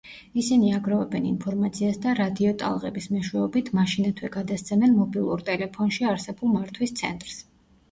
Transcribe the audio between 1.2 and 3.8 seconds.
ინფორმაციას და რადიოტალღების მეშვეობით,